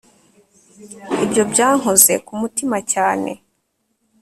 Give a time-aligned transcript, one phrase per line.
[1.23, 3.31] Ibyo byankoze ku mutima cyane